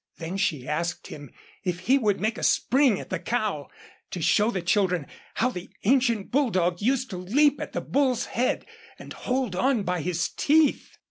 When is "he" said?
1.81-1.99